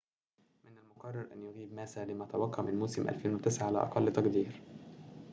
[0.63, 4.61] من المُقرّر أن يغيب ماسا لما تبقى من موسم 2009 على أقل تقدير